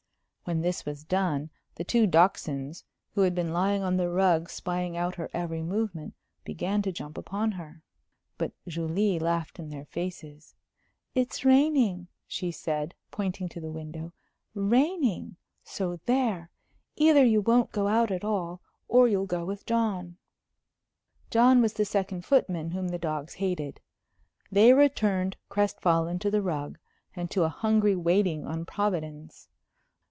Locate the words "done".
1.05-1.49